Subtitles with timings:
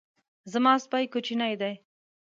[0.51, 1.73] زما سپی کوچنی دی